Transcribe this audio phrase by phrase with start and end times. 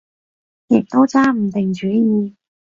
[0.69, 2.35] 亦都揸唔定主意